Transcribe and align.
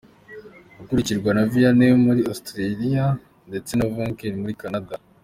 Ukurikirwa 0.81 1.29
na 1.35 1.43
Vienne 1.51 1.87
muri 2.05 2.21
Austria 2.31 3.05
ndetse 3.49 3.71
na 3.75 3.85
Vancouver 3.93 4.35
wo 4.35 4.41
muri 4.43 4.59
Canada. 4.63 4.93